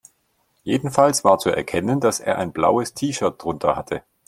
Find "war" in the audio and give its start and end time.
1.23-1.37